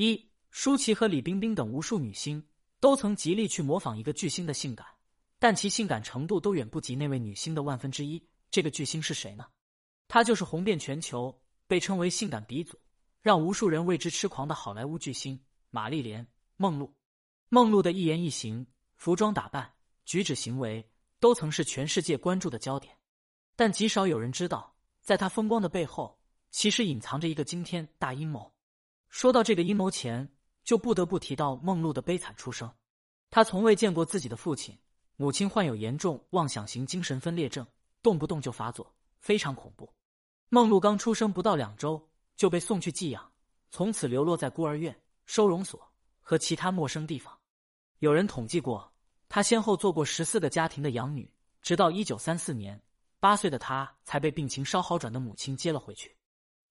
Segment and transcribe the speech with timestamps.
[0.00, 2.40] 一，舒淇和李冰冰等无数女星
[2.78, 4.86] 都曾极力去模仿一个巨星的性感，
[5.40, 8.24] 但其性感程度都远不及那位女星的万分之一。
[8.48, 9.44] 这个巨星是谁呢？
[10.06, 12.78] 她就是红遍全球，被称为性感鼻祖，
[13.22, 15.36] 让无数人为之痴狂的好莱坞巨星
[15.70, 16.24] 玛丽莲·
[16.58, 16.94] 梦露。
[17.48, 19.68] 梦露的一言一行、服装打扮、
[20.04, 20.88] 举止行为，
[21.18, 22.96] 都曾是全世界关注的焦点。
[23.56, 26.20] 但极少有人知道，在她风光的背后，
[26.52, 28.54] 其实隐藏着一个惊天大阴谋。
[29.08, 30.30] 说到这个阴谋前，
[30.64, 32.70] 就不得不提到梦露的悲惨出生。
[33.30, 34.78] 她从未见过自己的父亲，
[35.16, 37.66] 母亲患有严重妄想型精神分裂症，
[38.02, 39.90] 动不动就发作，非常恐怖。
[40.50, 43.32] 梦露刚出生不到两周就被送去寄养，
[43.70, 44.94] 从此流落在孤儿院、
[45.26, 45.90] 收容所
[46.20, 47.36] 和其他陌生地方。
[48.00, 48.92] 有人统计过，
[49.28, 51.30] 她先后做过十四个家庭的养女，
[51.62, 52.80] 直到一九三四年，
[53.20, 56.14] 八岁的她才被病情稍好转的母亲接了回去。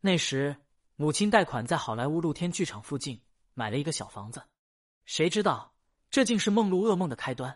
[0.01, 0.55] 那时。
[0.99, 3.21] 母亲贷款在好莱坞露天剧场附近
[3.53, 4.41] 买了一个小房子，
[5.05, 5.71] 谁知道
[6.09, 7.55] 这竟是梦露噩梦的开端。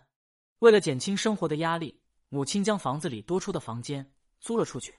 [0.59, 4.93] 为了减轻生活的压力，母亲将房子里多出的房间租了出去。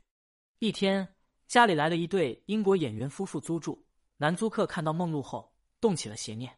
[0.58, 1.14] 一天，
[1.46, 3.86] 家里来了一对英国演员夫妇租住，
[4.16, 6.52] 男租客看到梦露后动起了邪念，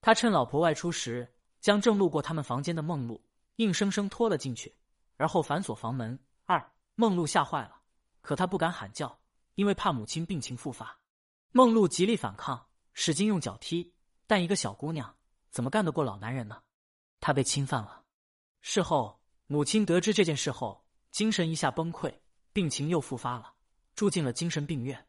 [0.00, 3.22] 他趁老婆外出时，将正路过他们房间的梦露
[3.56, 4.74] 硬生生拖了进去，
[5.18, 6.18] 而后反锁房门。
[6.46, 7.82] 二梦露吓坏了，
[8.22, 9.20] 可她不敢喊叫，
[9.56, 10.97] 因为怕母亲病情复发。
[11.52, 13.94] 梦露极力反抗，使劲用脚踢，
[14.26, 15.16] 但一个小姑娘
[15.50, 16.62] 怎么干得过老男人呢？
[17.20, 18.04] 她被侵犯了。
[18.60, 22.14] 事后，母亲得知这件事后，精神一下崩溃，
[22.52, 23.54] 病情又复发了，
[23.94, 25.06] 住进了精神病院。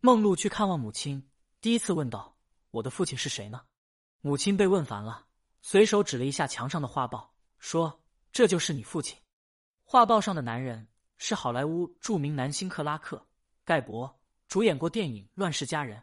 [0.00, 2.36] 梦露去看望母亲，第一次问道
[2.70, 3.62] ：“我的父亲是谁呢？”
[4.20, 5.26] 母亲被问烦了，
[5.62, 9.18] 随手指了一下墙上的画报，说：“这就是你父亲。”
[9.84, 13.16] 画报上的男人是好莱坞著名男星克拉克·
[13.64, 14.17] 盖博。
[14.48, 15.98] 主演过电影《乱世佳人》，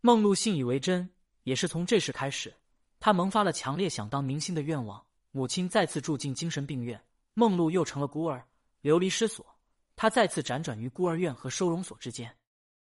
[0.00, 1.08] 梦露信以为真。
[1.44, 2.52] 也是从这时开始，
[2.98, 5.06] 她萌发了强烈想当明星的愿望。
[5.30, 7.00] 母亲再次住进精神病院，
[7.34, 8.44] 梦露又成了孤儿，
[8.80, 9.46] 流离失所。
[9.94, 12.36] 她再次辗转于孤儿院和收容所之间，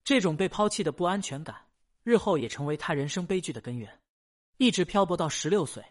[0.03, 1.67] 这种被抛弃的不安全感，
[2.03, 4.01] 日后也成为她人生悲剧的根源。
[4.57, 5.85] 一直漂泊到十六岁，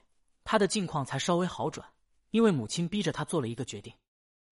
[0.44, 1.88] 她的境况才稍微好转，
[2.32, 3.94] 因为母亲逼着她做了一个决定。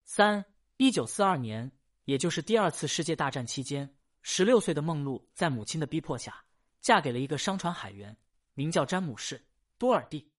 [0.05, 0.45] 三
[0.77, 1.71] 一九四二年，
[2.05, 3.95] 也就是第二次世界大战期间。
[4.25, 6.43] 十六岁的梦露在母亲的逼迫下，
[6.79, 8.17] 嫁给了一个商船海员，
[8.53, 9.37] 名叫詹姆士·
[9.77, 10.31] 多尔蒂。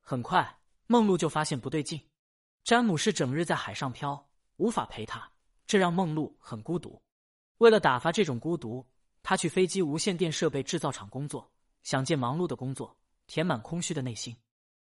[0.00, 2.00] 很快，梦露就发现不对劲，
[2.62, 5.28] 詹姆士整日在海上漂，无法陪她，
[5.66, 7.02] 这让梦露很孤独。
[7.58, 8.86] 为了打发这种孤独，
[9.24, 11.50] 她去飞机无线电设备制造厂工作，
[11.82, 14.36] 想借忙碌的工作填满空虚的内心。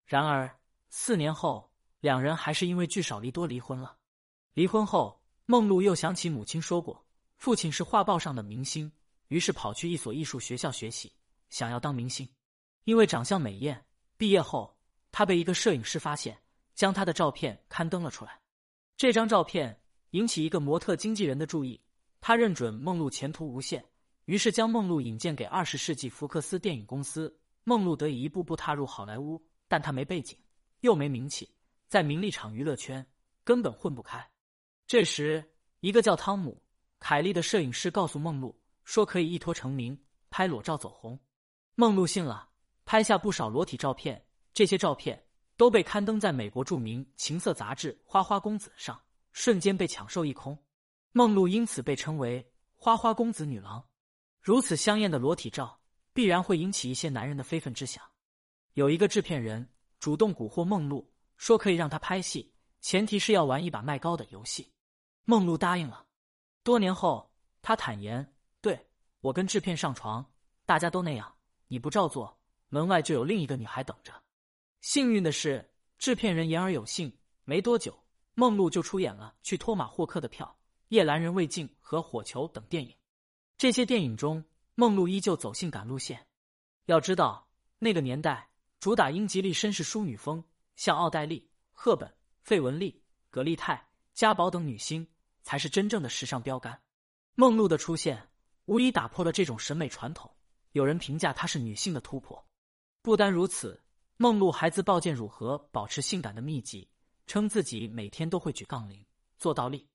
[0.05, 0.49] 然而，
[0.89, 3.97] 四年后，两人还是因为聚少离多离婚了。
[4.53, 7.04] 离婚后，梦露又想起母亲说过。
[7.37, 8.91] 父亲是画报上的明星，
[9.27, 11.11] 于是跑去一所艺术学校学习，
[11.49, 12.27] 想要当明星。
[12.85, 13.85] 因为长相美艳，
[14.17, 14.77] 毕业后
[15.11, 16.37] 他被一个摄影师发现，
[16.73, 18.39] 将他的照片刊登了出来。
[18.97, 19.81] 这张照片
[20.11, 21.81] 引起一个模特经纪人的注意，
[22.21, 23.83] 他认准梦露前途无限，
[24.25, 27.39] 于是将梦露引荐给二十世纪福克斯电影公司。
[27.67, 30.37] 梦露得以一步步踏入好莱坞，但他没背景，
[30.81, 31.49] 又没名气，
[31.87, 33.03] 在名利场娱乐圈
[33.43, 34.23] 根本混不开。
[34.85, 35.43] 这时，
[35.79, 36.61] 一个叫汤姆。
[37.07, 39.95] 凯莉的摄影师告诉梦露说可以一脱成名，
[40.31, 41.19] 拍裸照走红。
[41.75, 42.49] 梦露信了，
[42.83, 44.25] 拍下不少裸体照片。
[44.55, 45.23] 这些照片
[45.55, 48.99] 都被刊登在美国著名情色杂志《花花公子》上，
[49.33, 50.57] 瞬间被抢售一空。
[51.11, 53.87] 梦露因此被称为“花花公子女郎”。
[54.41, 55.79] 如此香艳的裸体照，
[56.11, 58.03] 必然会引起一些男人的非分之想。
[58.73, 61.07] 有一个制片人主动蛊惑梦露，
[61.37, 62.51] 说可以让他拍戏，
[62.81, 64.73] 前提是要玩一把卖高的游戏。
[65.25, 66.04] 梦露答应了。
[66.65, 67.31] 多年后，
[67.61, 68.87] 他坦言：“对
[69.21, 70.25] 我跟制片上床，
[70.65, 71.31] 大家都那样，
[71.67, 72.39] 你不照做，
[72.69, 74.11] 门外就有另一个女孩等着。”
[74.81, 77.95] 幸运的是，制片人言而有信，没多久，
[78.33, 80.43] 梦露就出演了《去托马霍克的票》
[80.87, 82.91] 《夜阑人未尽》和《火球》等电影。
[83.59, 84.43] 这些电影中，
[84.73, 86.25] 梦露依旧走性感路线。
[86.87, 87.47] 要知道，
[87.77, 90.43] 那个年代主打英吉利绅士淑女风，
[90.75, 95.07] 像奥黛丽、赫本、费雯丽、葛丽泰、嘉宝等女星。
[95.45, 96.81] 才是真正的时尚标杆。
[97.35, 98.29] 梦露的出现
[98.65, 100.29] 无疑打破了这种审美传统。
[100.73, 102.45] 有人评价她是女性的突破。
[103.01, 103.81] 不单如此，
[104.17, 106.89] 梦露还自曝健如何保持性感的秘籍，
[107.27, 109.05] 称自己每天都会举杠铃、
[109.37, 109.87] 做倒立。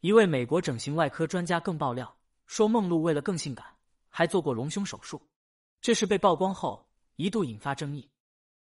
[0.00, 2.16] 一位美国整形外科专家更爆料
[2.46, 3.66] 说，梦露为了更性感，
[4.08, 5.20] 还做过隆胸手术。
[5.80, 8.08] 这事被曝光后一度引发争议，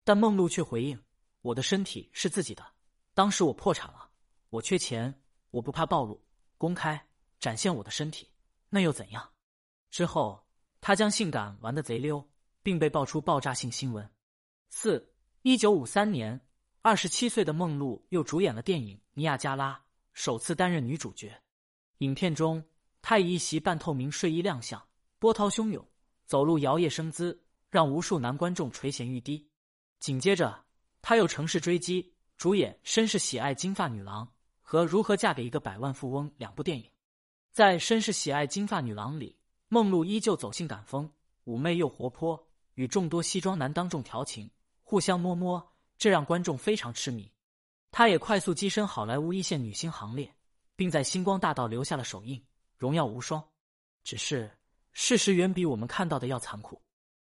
[0.05, 0.99] 但梦露却回应
[1.43, 2.65] ：“我的身体是自己的，
[3.15, 4.11] 当时我破产了，
[4.49, 6.21] 我缺钱，我不怕暴露。”
[6.61, 7.07] 公开
[7.39, 8.29] 展现我的身体，
[8.69, 9.31] 那又怎样？
[9.91, 10.47] 之后，
[10.83, 12.23] 他将性感玩的贼溜，
[12.63, 14.07] 并被爆出爆炸性新闻。
[14.69, 15.11] 四，
[15.41, 16.39] 一九五三年，
[16.83, 19.73] 二十七岁的梦露又主演了电影《尼亚加拉》，
[20.13, 21.35] 首次担任女主角。
[22.01, 22.63] 影片中，
[23.01, 24.87] 她以一袭半透明睡衣亮相，
[25.19, 25.83] 波涛汹涌，
[26.27, 29.49] 走路摇曳生姿，让无数男观众垂涎欲滴。
[29.99, 30.63] 紧接着，
[31.01, 34.27] 她又乘势追击，主演《绅士喜爱金发女郎》
[34.71, 36.89] 和《如何嫁给一个百万富翁》两部电影。
[37.51, 39.37] 在《绅士喜爱金发女郎》里，
[39.67, 41.11] 梦露依旧走性感风，
[41.45, 42.41] 妩媚又活泼，
[42.75, 44.49] 与众多西装男当众调情。
[44.85, 45.61] 互相摸摸，
[45.99, 47.29] 这让观众非常痴迷。
[47.91, 50.33] 她也快速跻身好莱坞一线女星行列，
[50.77, 52.41] 并在星光大道留下了手印，
[52.77, 53.43] 荣耀无双。
[54.05, 54.49] 只是
[54.93, 56.81] 事实远比我们看到的要残酷。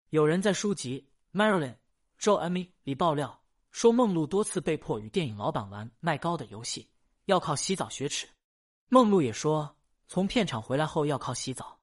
[0.10, 1.76] 有人在书籍《Marilyn
[2.20, 3.42] Joe Amy》里爆料
[3.72, 6.88] 说，梦露多次被迫与电影老板玩卖高的游戏，
[7.32, 8.28] 要靠洗澡雪耻。
[8.90, 9.78] 梦露也说，
[10.10, 11.80] 从片场回来后要靠洗澡，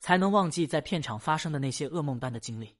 [0.00, 2.74] 才能忘记在片场发生的那些噩梦般的经历。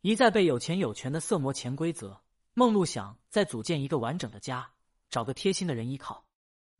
[0.00, 2.20] 一再被有钱有权的色魔潜规则，
[2.54, 4.68] 梦露想再组建一个完整的家，
[5.08, 6.26] 找个贴心的人依靠。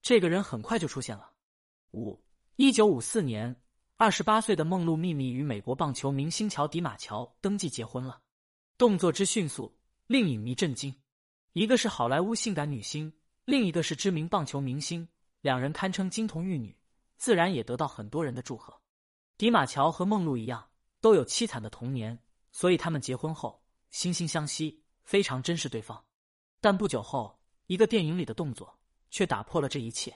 [0.03, 1.31] 这个人很快就出现了。
[1.93, 2.21] 五
[2.57, 3.55] 一九五四年，
[3.97, 8.21] 二十八岁的梦露秘密与美国棒球明星乔迪马乔登记结婚了，
[8.77, 9.73] 动作之迅速
[10.09, 10.93] 令影迷震惊。
[11.53, 13.13] 一个是好莱坞性感女星，
[13.45, 15.07] 另一个是知名棒球明星，
[15.43, 16.75] 两人堪称金童玉女，
[17.17, 18.75] 自然也得到很多人的祝贺。
[19.37, 20.67] 迪马乔和梦露一样，
[21.01, 22.19] 都有凄惨的童年。
[22.53, 23.61] 所以他们结婚后
[23.93, 26.03] 惺惺相惜，非常珍视对方。
[26.61, 27.37] 但不久后，
[27.67, 28.79] 一个电影里的动作
[29.11, 30.15] 却打破了这一切。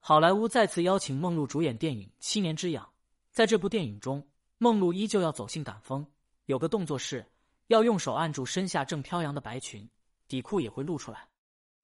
[0.00, 2.82] 好莱坞再次邀请梦露主演电影《七年之痒》。
[3.30, 4.26] 在这部电影中，
[4.56, 6.04] 梦露依旧要走性感风，
[6.46, 7.24] 有个动作是
[7.66, 9.86] 要用手按住身下正飘扬的白裙，
[10.26, 11.28] 底裤也会露出来。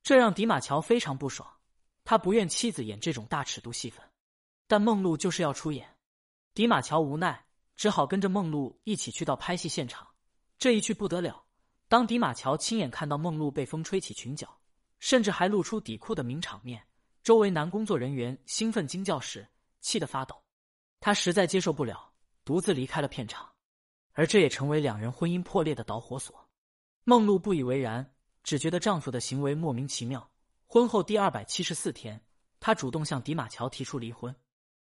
[0.03, 1.49] 这让迪马乔非常不爽，
[2.05, 4.05] 他不愿妻子演这种大尺度戏份，
[4.67, 5.97] 但梦露就是要出演。
[6.55, 7.45] 迪马乔无奈。
[7.75, 10.07] 只好跟着梦露一起去到拍戏现场。
[10.59, 11.43] 这一去不得了，
[11.89, 14.61] 当迪马乔亲眼看到梦露被风吹起裙角，
[15.01, 16.87] 甚至还露出底裤的名场面，
[17.25, 19.49] 周围男工作人员兴奋惊叫时，
[19.81, 20.41] 气得发抖。
[21.01, 22.13] 他实在接受不了，
[22.45, 23.51] 独自离开了片场，
[24.13, 26.49] 而这也成为两人婚姻破裂的导火索。
[27.05, 28.12] 梦露不以为然，
[28.53, 30.31] 只觉得丈夫的行为莫名其妙。
[30.67, 32.23] 婚后第二百七十四天，
[32.61, 34.37] 她主动向迪马乔提出离婚，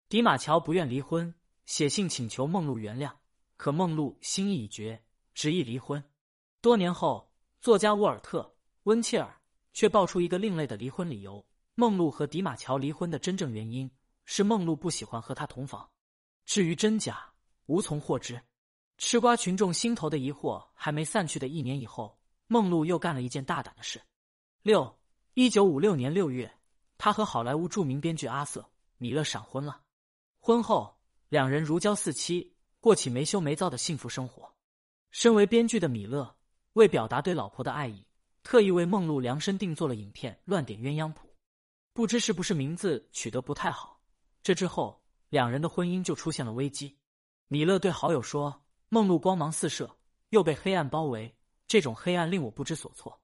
[0.09, 1.35] 迪马乔不愿离婚。
[1.67, 3.13] 写信请求梦露原谅，
[3.59, 5.05] 可梦露心意已决，
[5.35, 6.03] 执意离婚。
[6.63, 7.31] 多年后，
[7.61, 8.41] 作家沃尔特·
[8.85, 9.39] 温切尔
[9.75, 11.45] 却爆出一个另类的离婚理由：
[11.75, 13.91] 梦露和迪马乔离婚的真正原因
[14.25, 15.87] 是梦露不喜欢和他同房。
[16.47, 17.31] 至于真假，
[17.67, 18.41] 无从获知。
[18.97, 22.18] 吃瓜群众心头的疑惑还没散去的一年以后，
[22.49, 24.03] 梦露又干了一件大胆的事。
[24.63, 24.99] 六
[25.35, 26.53] 一九五六年六月，
[26.99, 28.61] 他和好莱坞著名编剧阿瑟·
[28.99, 29.81] 米勒闪婚了。
[30.41, 30.97] 婚后。
[31.31, 34.51] 两人如胶似漆，过起没羞没臊的幸福生活。
[35.11, 36.35] 身为编剧的米勒，
[36.73, 38.03] 为表达对老婆的爱意，
[38.43, 41.29] 特意为梦露量身定做了影片《乱点鸳鸯谱》。
[41.93, 44.01] 不知是不是名字取得不太好，
[44.43, 46.97] 这之后两人的婚姻就出现了危机。
[47.49, 49.99] 米勒对好友说：“梦露光芒四射，
[50.31, 51.37] 又被黑暗包围，
[51.69, 53.21] 这种黑暗令我不知所措。”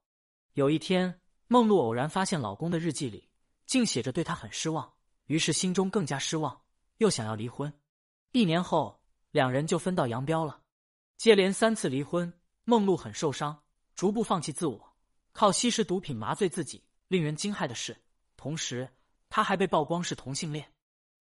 [0.55, 3.29] 有一天，梦露偶然发现老公的日记里
[3.67, 4.93] 竟写着对她很失望，
[5.27, 6.63] 于是心中更加失望，
[6.99, 7.73] 又想要离婚。
[8.31, 9.01] 一年后，
[9.33, 10.61] 两人就分道扬镳了。
[11.17, 12.33] 接连三次离婚，
[12.65, 13.63] 梦露很受伤，
[13.95, 14.95] 逐步放弃自我，
[15.33, 16.85] 靠吸食毒品麻醉自己。
[17.09, 17.97] 令人惊骇的是，
[18.37, 18.89] 同时
[19.29, 20.73] 他还被曝光是同性恋。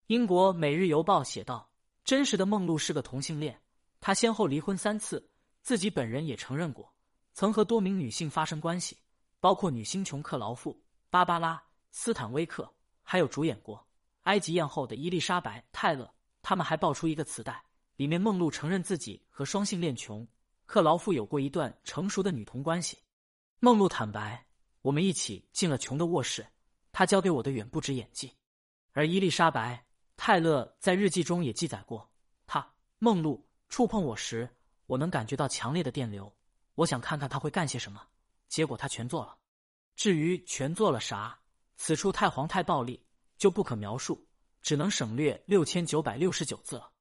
[0.07, 1.71] 英国《每日邮报》写道
[2.03, 3.61] ：“真实的梦露是个同性恋，
[3.99, 5.29] 她先后离婚三次，
[5.61, 6.93] 自己本人也承认过，
[7.33, 8.97] 曾和多名女性发生关系，
[9.39, 11.55] 包括女星琼克劳夫、芭芭拉·
[11.91, 12.71] 斯坦威克，
[13.03, 13.77] 还有主演过
[14.23, 16.11] 《埃及艳后》的伊丽莎白·泰勒。”
[16.43, 17.63] 他们还爆出一个磁带，
[17.97, 20.27] 里面梦露承认自己和双性恋琼
[20.65, 22.97] 克劳夫有过一段成熟的女童关系。
[23.59, 24.43] 梦露坦白
[24.81, 26.43] ：“我们一起进了琼的卧室，
[26.91, 28.35] 他教给我的远不止演技。”
[28.93, 29.75] 而伊丽莎白·
[30.17, 32.09] 泰勒在日记中也记载过
[32.47, 34.49] ：“他梦露触碰我时，
[34.87, 36.33] 我能感觉到强烈的电流。
[36.81, 38.01] 我想看看他会干些什么，
[38.47, 39.37] 结果他全做了。
[39.95, 41.39] 至于全做了啥，
[41.77, 43.05] 此处太黄太暴力，
[43.37, 44.25] 就不可描述。”
[44.61, 46.91] 只能省略六千九百六十九字了。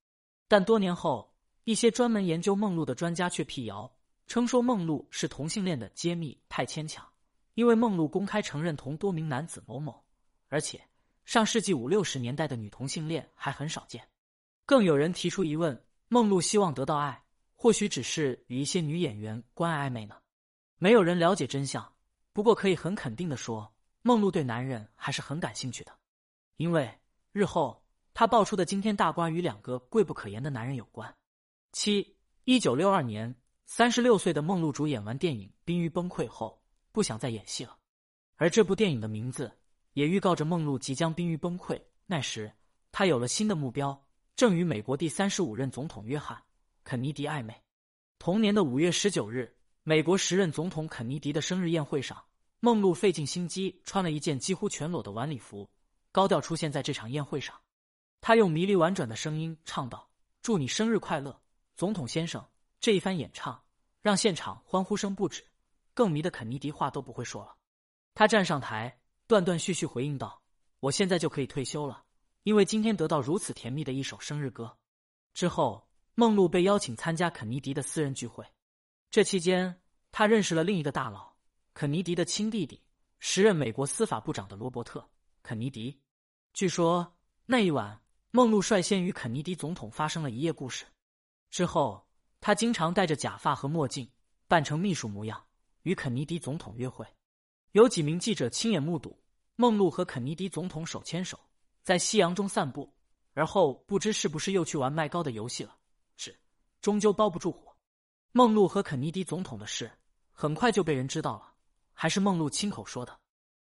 [0.48, 1.34] 但多年后，
[1.64, 3.94] 一些专门研究梦露的专家却辟谣，
[4.26, 7.06] 称说梦露是同性恋的揭秘太牵强，
[7.52, 10.02] 因为梦露公开承认同多名男子某某，
[10.48, 10.82] 而且
[11.26, 14.08] 上世纪五六十年代的女同性恋还很少见。
[14.64, 17.22] 更有人提出疑问：梦露希望得到爱，
[17.62, 20.16] 或许只是与一些女演员关爱暧昧呢？
[20.78, 21.86] 没有人了解真相。
[22.32, 25.92] 不过可以很肯定的说，梦露对男人还是很感兴趣的，
[26.56, 26.90] 因为。
[27.32, 31.14] 日后，她爆出的惊天大瓜与两个贵不可言的男人有关。
[31.72, 33.32] 七一九六二年，
[33.66, 36.62] 三十六岁的梦露主演完电影《濒于崩溃》后，
[36.92, 37.76] 不想再演戏了。
[38.36, 39.52] 而这部电影的名字
[39.92, 41.78] 也预告着梦露即将濒于崩溃。
[42.06, 42.50] 那时，
[42.90, 44.02] 她有了新的目标，
[44.34, 46.38] 正与美国第三十五任总统约翰·
[46.84, 47.54] 肯尼迪暧昧。
[48.18, 52.22] 同年的五月十九日，美国时任总统肯尼迪的生日宴会上，
[52.60, 55.70] 梦露费尽心机穿了一件几乎全裸的晚礼服，
[56.12, 57.58] 高调出现在这场宴会上。
[58.20, 60.10] 她用迷离婉转的声音唱道
[60.42, 61.40] ：“祝你生日快乐，
[61.74, 62.46] 总统先生！”
[62.80, 63.62] 这一番演唱
[64.02, 65.44] 让现场欢呼声不止，
[65.94, 67.56] 更迷的肯尼迪话都不会说了。
[68.14, 70.42] 他站上台，断断续续回应道
[70.80, 72.04] ：“我现在就可以退休了，
[72.42, 74.76] 因为今天得到如此甜蜜的一首生日歌。”
[75.32, 75.89] 之后，
[76.20, 78.44] 梦露被邀请参加肯尼迪的私人聚会。
[79.10, 79.80] 这期间，
[80.12, 81.32] 他认识了另一个大佬——
[81.72, 82.82] 肯尼迪的亲弟弟，
[83.20, 85.00] 时任美国司法部长的罗伯特·
[85.42, 85.98] 肯尼迪。
[86.52, 87.98] 据说那一晚，
[88.32, 90.84] 梦露率先与肯尼迪总统发生了一夜故事。
[91.48, 92.06] 之后，
[92.38, 94.06] 他经常戴着假发和墨镜，
[94.46, 95.42] 扮成秘书模样，
[95.84, 97.06] 与肯尼迪总统约会。
[97.72, 99.18] 有几名记者亲眼目睹
[99.56, 101.40] 梦露和肯尼迪总统手牵手
[101.82, 102.92] 在夕阳中散步，
[103.32, 105.78] 而后不知是不是又去玩卖高的游戏了。
[106.80, 107.76] 终究包不住火。
[108.32, 109.90] 梦露和肯尼迪总统的事
[110.32, 111.52] 很快就被人知道了，
[111.92, 113.18] 还是梦露亲口说的。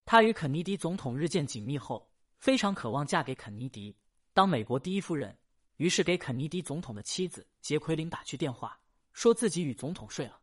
[0.05, 3.97] 她与肯尼迪总统日渐紧密后，非常渴望嫁给肯尼迪，
[4.33, 5.38] 当美国第一夫人。
[5.77, 8.77] 于是给肯尼迪总统的妻子杰奎琳打去电话，
[9.12, 10.41] 说自己与总统睡了。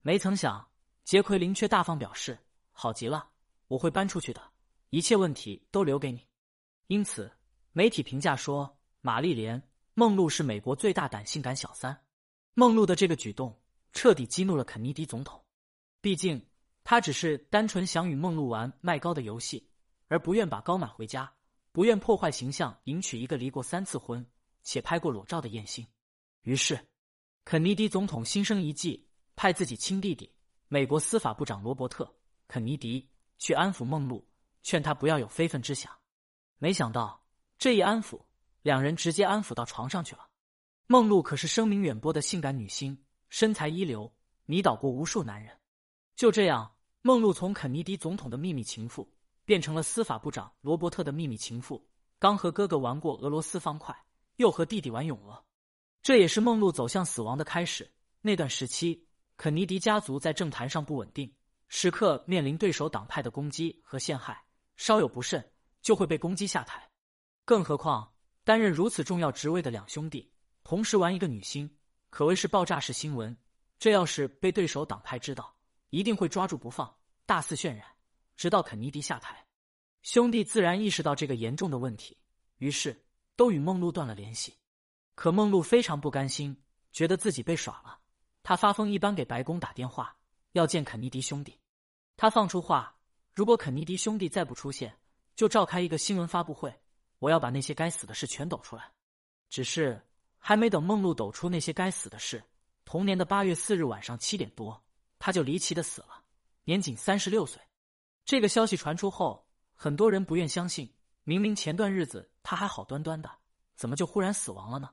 [0.00, 0.68] 没曾想，
[1.04, 2.36] 杰奎琳却大方表示。
[2.72, 3.28] 好极了，
[3.68, 4.42] 我会搬出去的，
[4.90, 6.26] 一切问题都留给你。
[6.88, 7.30] 因此，
[7.70, 9.60] 媒体评价说，玛丽莲·
[9.94, 12.04] 梦露是美国最大胆性感小三。
[12.54, 13.60] 梦露的这个举动
[13.92, 15.42] 彻底激怒了肯尼迪总统，
[16.00, 16.46] 毕竟
[16.84, 19.70] 他只是单纯想与梦露玩卖高的游戏，
[20.08, 21.32] 而不愿把高买回家，
[21.72, 24.26] 不愿破坏形象，迎娶一个离过三次婚
[24.62, 25.86] 且拍过裸照的艳星。
[26.42, 26.78] 于是，
[27.44, 30.32] 肯尼迪总统心生一计，派自己亲弟弟、
[30.68, 32.14] 美国司法部长罗伯特。
[32.48, 33.08] 肯尼迪
[33.38, 34.26] 去安抚梦露，
[34.62, 35.90] 劝她不要有非分之想。
[36.58, 37.24] 没想到
[37.56, 38.20] 这一安抚，
[38.62, 40.26] 两人直接安抚到床上去了。
[40.86, 42.96] 梦露可是声名远播的性感女星，
[43.28, 44.12] 身材一流，
[44.46, 45.56] 迷倒过无数男人。
[46.16, 49.10] 就这样，梦露从肯尼迪总统的秘密情妇，
[49.44, 51.88] 变成了司法部长罗伯特的秘密情妇。
[52.18, 53.96] 刚和哥哥玩过俄罗斯方块，
[54.36, 55.44] 又和弟弟玩咏鹅，
[56.02, 57.90] 这也是梦露走向死亡的开始。
[58.20, 59.04] 那段时期，
[59.36, 61.34] 肯尼迪家族在政坛上不稳定。
[61.68, 64.44] 时刻面临对手党派的攻击和陷害，
[64.76, 66.86] 稍有不慎就会被攻击下台。
[67.44, 68.11] 更何况
[68.44, 70.32] 担任如此重要职位的两兄弟
[70.64, 71.70] 同时玩一个女星，
[72.10, 73.36] 可谓是爆炸式新闻。
[73.78, 75.56] 这要是被对手党派知道，
[75.90, 76.94] 一定会抓住不放，
[77.26, 77.84] 大肆渲染，
[78.36, 79.44] 直到肯尼迪下台。
[80.02, 82.16] 兄弟自然意识到这个严重的问题，
[82.58, 84.54] 于是都与梦露断了联系。
[85.14, 86.56] 可梦露非常不甘心，
[86.92, 87.98] 觉得自己被耍了。
[88.42, 90.16] 他发疯一般给白宫打电话，
[90.52, 91.60] 要见肯尼迪兄弟。
[92.16, 92.96] 他放出话，
[93.34, 94.96] 如果肯尼迪兄弟再不出现，
[95.34, 96.81] 就召开一个新闻发布会，
[97.22, 98.90] 我要把那些该死的事全抖出来。
[99.48, 100.04] 只是
[100.38, 102.42] 还没等梦露抖出那些该死的事，
[102.84, 104.82] 同年的八月四日晚上七点多，
[105.20, 106.24] 他就离奇的死了，
[106.64, 107.62] 年仅三十六岁。
[108.24, 113.30] 这个消息传出后，很多人不愿相信，明明前段日子他还好端端的，
[113.76, 114.90] 怎么就忽然死亡了呢？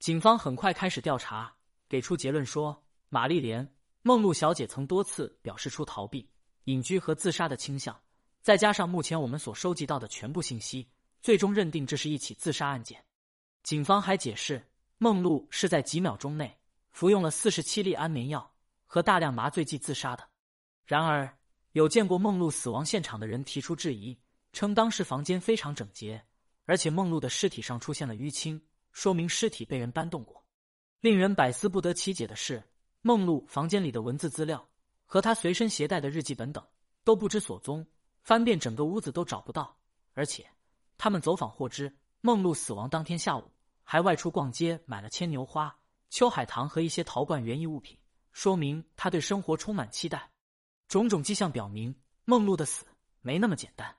[0.00, 1.54] 警方很快开始调查，
[1.88, 3.64] 给出结论说，玛丽莲·
[4.02, 6.28] 梦露小姐曾多次表示出逃避。
[6.64, 7.98] 隐居和自杀的倾向，
[8.42, 10.88] 再加上目前我们所收集到的全部信息，
[11.20, 13.04] 最终认定这是一起自杀案件。
[13.62, 14.64] 警方还解释，
[14.98, 16.58] 梦露是在几秒钟内
[16.90, 18.54] 服用了四十七粒安眠药
[18.86, 20.28] 和大量麻醉剂自杀的。
[20.84, 21.38] 然而，
[21.72, 24.18] 有见过梦露死亡现场的人提出质疑，
[24.52, 26.24] 称当时房间非常整洁，
[26.64, 28.60] 而且梦露的尸体上出现了淤青，
[28.92, 30.44] 说明尸体被人搬动过。
[31.00, 32.62] 令人百思不得其解的是，
[33.02, 34.66] 梦露房间里的文字资料。
[35.04, 36.64] 和她随身携带的日记本等
[37.02, 37.84] 都不知所踪，
[38.22, 39.76] 翻遍整个屋子都找不到。
[40.14, 40.48] 而且，
[41.02, 43.50] 他们走访获知，梦露死亡当天下午
[43.82, 45.74] 还外出逛街，买了牵牛花、
[46.10, 47.98] 秋海棠和一些陶罐园艺物品，
[48.32, 50.30] 说明他对生活充满期待。
[50.88, 52.84] 种种迹象表明，梦露的死
[53.22, 53.96] 没那么简单。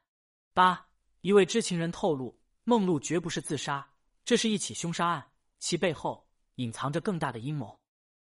[0.54, 0.90] 八，
[1.22, 3.94] 一位知情人透露，梦露绝不是自杀，
[4.24, 6.28] 这是一起凶杀案，其背后
[6.58, 7.80] 隐藏着更大的阴谋。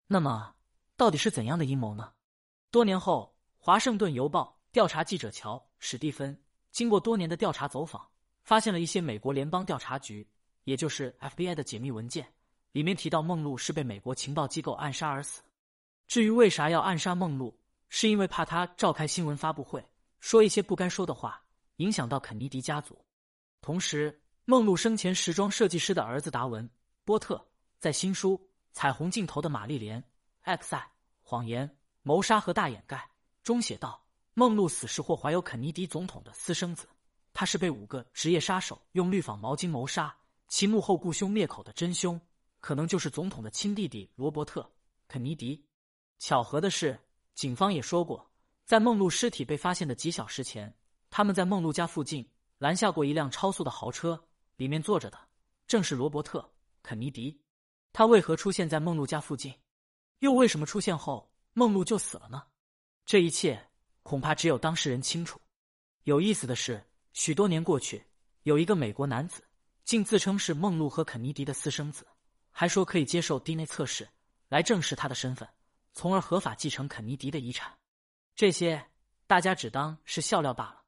[0.09, 0.53] 那么，
[0.97, 2.13] 到底是怎样的阴谋呢？
[2.73, 8.11] 多年后，《华盛顿邮报》调查记者乔·史蒂芬经过多年的调查走访，
[8.45, 10.27] 发现了一些美国联邦调查局，
[10.65, 12.33] 也就是 FBI 的解密文件，
[12.73, 15.43] 里面提到梦露是被美国情报机构暗杀而死。
[16.07, 17.59] 至于为啥要暗杀梦露，
[17.89, 19.85] 是因为怕她召开新闻发布会，
[20.21, 21.43] 说一些不该说的话，
[21.77, 22.97] 影响到肯尼迪家族。
[23.61, 26.69] 同时，梦露生前时装设计师的儿子达文·
[27.05, 27.43] 波特
[27.79, 28.37] 在新书
[28.73, 30.01] 《彩虹尽头的玛丽莲》
[30.43, 30.91] X 赛。
[31.27, 33.09] 谎言、谋杀和大掩盖。
[33.43, 36.87] 中写道：梦露死是或怀有肯尼迪总统的私生子，
[37.35, 40.17] 他是被五个职业杀手用绿纺毛巾谋杀，
[40.49, 42.19] 其幕后雇凶灭口的真凶，
[42.61, 44.63] 可能就是总统的亲弟弟罗伯特·
[45.09, 45.63] 肯尼迪。
[46.21, 46.99] 巧合的是，
[47.35, 48.31] 警方也说过，
[48.65, 50.73] 在梦露尸体被发现的几小时前，
[51.11, 52.27] 他们在梦露家附近
[52.59, 55.19] 拦下过一辆超速的豪车，里面坐着的
[55.67, 56.39] 正是罗伯特·
[56.83, 57.39] 肯尼迪。
[57.93, 59.53] 他为何出现在梦露家附近？
[60.21, 62.45] 又为什么出现后梦露就死了呢？
[63.05, 63.61] 这一切
[64.05, 65.41] 恐怕只有当事人清楚。
[66.05, 66.83] 有意思的是，
[67.15, 68.05] 许多年过去，
[68.43, 69.43] 有一个美国男子
[69.85, 72.05] 竟自称是梦露和肯尼迪的私生子，
[72.51, 74.07] 还说可以接受 DNA 测试
[74.49, 75.49] 来证实他的身份，
[75.93, 77.73] 从而合法继承肯尼迪的遗产。
[78.35, 78.85] 这些
[79.29, 80.83] 大家只当是笑料罢了。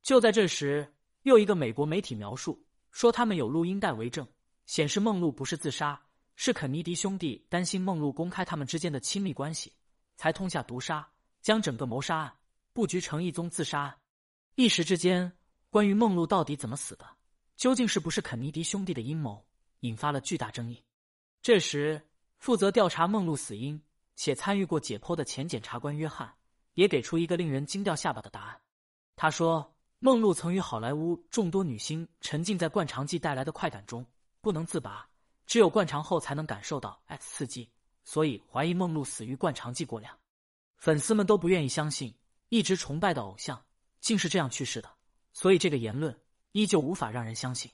[0.00, 4.26] 就在这时，又一个美国媒体描述说，他们有录音带为证，
[4.66, 6.00] 显示梦露不是自杀，
[6.36, 9.72] 是肯尼迪兄弟担心梦露公开他们之间的亲密关系，
[10.14, 11.06] 才痛下毒杀。
[11.42, 12.32] 将整个谋杀案
[12.72, 13.98] 布局成一宗自杀案，
[14.54, 15.30] 一时之间，
[15.74, 17.04] 关于梦露到底怎么死的，
[17.56, 19.44] 究竟是不是肯尼迪兄弟的阴谋，
[19.80, 20.80] 引发了巨大争议。
[21.42, 22.00] 这时，
[22.38, 23.82] 负责调查梦露死因
[24.14, 26.32] 且参与过解剖的前检察官约翰
[26.74, 28.60] 也给出一个令人惊掉下巴的答案。
[29.16, 34.06] 他说：“梦露曾与好莱坞众多女星沉浸在灌肠剂带来的快感中
[34.40, 35.04] 不能自拔，
[35.44, 37.68] 只有灌肠后才能感受到 X 刺激，
[38.04, 40.16] 所以怀疑梦露死于灌肠剂过量。”
[40.78, 42.14] 粉丝们都不愿意相信，
[42.48, 43.60] 一直崇拜的偶像
[44.00, 44.88] 竟是这样去世的，
[45.34, 46.18] 所以这个言论
[46.52, 47.70] 依旧无法让人相信。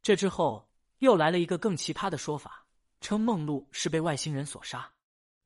[0.00, 0.66] 这之后，
[1.00, 2.64] 又来了一个更奇葩的说法，
[3.02, 4.90] 称梦露是被外星人所杀。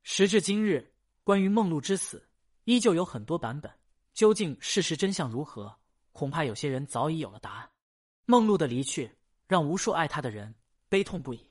[0.04, 0.94] 时至今日，
[1.24, 2.28] 关于梦露之死，
[2.64, 3.72] 依旧有很多版本。
[4.14, 5.76] 究竟事实真相如何，
[6.12, 7.70] 恐怕有些人早已有了答案。
[8.26, 9.10] 梦露的离去
[9.48, 10.54] 让无数爱她的人
[10.88, 11.50] 悲痛不已，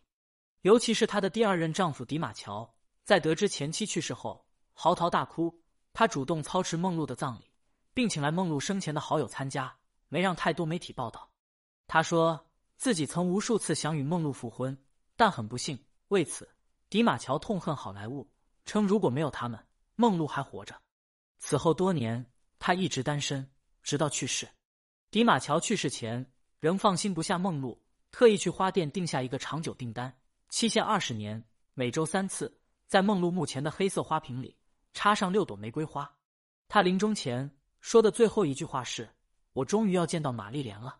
[0.61, 4.45] 尤其是她的第二任丈夫迪马乔，在得知前妻去世后。
[4.77, 7.49] 嚎啕大哭，他主动操持梦露的葬礼，
[7.93, 9.73] 并请来梦露生前的好友参加，
[10.15, 11.29] 没让太多媒体报道。
[11.87, 12.47] 他说
[12.77, 14.77] 自己曾无数次想与梦露复婚，
[15.17, 16.47] 但很不幸，为此，
[16.89, 18.25] 迪马乔痛恨好莱坞，
[18.63, 19.59] 称如果没有他们，
[19.97, 20.73] 梦露还活着。
[21.37, 23.51] 此后多年，他一直单身，
[23.83, 24.47] 直到去世。
[25.11, 34.55] 迪马乔去世前，仍放心不下梦露，特意去花店订下一个长久订单，期限二十年，每周三次，在梦露墓前的黑色花瓶里。
[34.93, 36.09] 插上六朵玫瑰花，
[36.69, 39.09] 他临终前说的最后一句话是
[39.55, 40.99] ：“我终于要见到玛丽莲了。”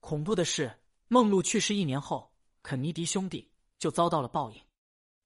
[0.00, 2.32] 恐怖的是，梦露去世一年后，
[2.62, 4.60] 肯尼迪兄弟就遭到了报应。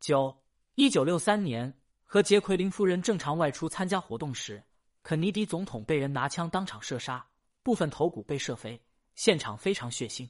[0.01, 0.43] 九
[0.75, 4.63] 一九六三年，和杰奎琳夫人正常外出参加活动时，
[5.03, 7.25] 肯尼迪总统被人拿枪当场射杀，
[7.63, 8.83] 部分头骨被射飞，
[9.15, 10.29] 现场非常血腥。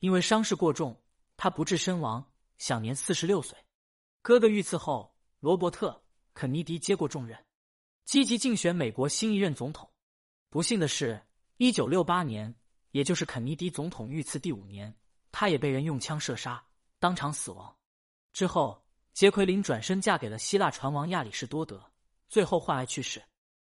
[0.00, 1.00] 因为伤势过重，
[1.36, 2.24] 他不治身亡，
[2.58, 3.58] 享年四十六岁。
[4.22, 6.04] 哥哥遇刺后，罗伯特。
[6.34, 7.36] 肯尼迪接过重任，
[8.04, 9.90] 积极竞选美国新一任总统。
[10.50, 11.20] 不幸的是，
[11.58, 12.54] 一九六八年，
[12.92, 14.94] 也就是肯尼迪总统遇刺第五年，
[15.32, 16.64] 他也被人用枪射杀，
[17.00, 17.76] 当场死亡。
[18.32, 18.80] 之后，
[19.12, 21.84] 杰奎琳转身嫁给了希腊船王亚里士多德，
[22.28, 23.20] 最后患癌去世。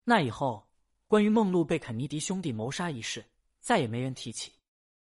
[0.02, 0.68] 那以后，
[1.06, 3.24] 关于梦露被肯尼迪兄弟谋杀一事，
[3.60, 4.50] 再也没人提起。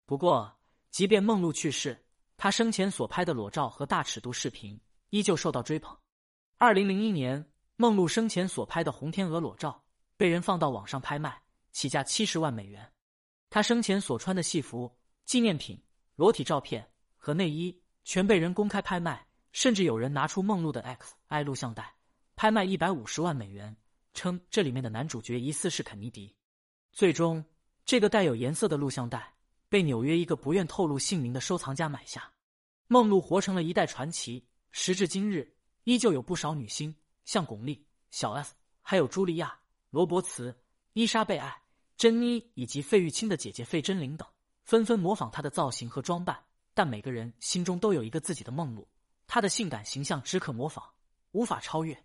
[0.04, 0.54] 不过，
[0.90, 1.98] 即便梦露去世，
[2.36, 4.78] 他生前所拍的裸照和大尺度视频
[5.08, 5.96] 依旧受到追捧。
[6.58, 9.82] 二零零一年，梦露生前所拍的红天鹅裸照
[10.18, 11.40] 被人放到网上拍卖，
[11.78, 12.92] 起价七十万美元。
[13.48, 14.92] 他生前所穿的戏服、
[15.24, 15.80] 纪念品、
[16.16, 16.84] 裸体照片
[17.16, 21.94] 和内衣全被人公开拍卖，甚至有人拿出梦露的 X I 录像带
[22.34, 23.76] 拍卖一百五十万美元，
[24.12, 26.34] 称这里面的男主角疑似是肯尼迪。
[26.90, 27.44] 最终，
[27.84, 29.32] 这个带有颜色的录像带
[29.68, 32.28] 被纽约一个不愿透露姓名的收藏家买下。
[32.88, 35.54] 梦露活成了一代传奇，时至今日。
[35.84, 36.92] 依旧有不少女星，
[37.24, 39.56] 像巩俐、小 S，还有茱莉亚、
[39.90, 40.54] 罗伯茨、
[40.92, 41.62] 伊莎贝艾、
[41.98, 44.26] 珍妮以及费玉清的姐姐费贞玲等，
[44.62, 46.40] 纷纷模仿她的造型和装扮。
[46.72, 48.86] 但每个人心中都有一个自己的梦露，
[49.26, 50.84] 她的性感形象只可模仿，
[51.32, 52.04] 无法超越。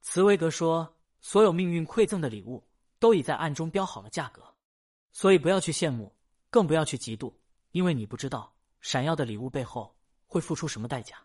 [0.00, 2.66] 茨威格说：“所有命运馈赠的礼物，
[2.98, 4.42] 都已在暗中标好了价格，
[5.12, 6.12] 所以不要去羡慕，
[6.50, 7.32] 更不要去嫉妒，
[7.70, 9.96] 因为你不知道闪耀的礼物背后
[10.26, 11.16] 会付出什么代价。”